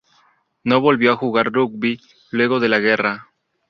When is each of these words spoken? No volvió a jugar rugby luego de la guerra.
No 0.63 0.81
volvió 0.81 1.11
a 1.11 1.15
jugar 1.15 1.51
rugby 1.53 2.01
luego 2.31 2.59
de 2.59 2.69
la 2.69 2.79
guerra. 2.79 3.29